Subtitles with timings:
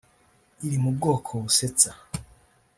[0.65, 1.89] iri mu bwoko busetsa